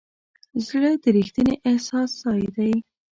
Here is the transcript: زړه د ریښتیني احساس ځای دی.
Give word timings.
زړه 0.67 0.89
د 1.01 1.05
ریښتیني 1.15 1.55
احساس 1.69 2.09
ځای 2.21 2.43
دی. 2.55 2.73